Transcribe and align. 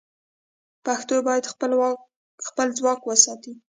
پښتو 0.85 1.15
باید 1.27 1.51
خپل 2.47 2.67
ځواک 2.79 2.99
وساتي. 3.05 3.53